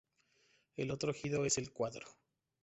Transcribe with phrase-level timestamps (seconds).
[0.77, 2.07] El otro ejido es El Cuatro.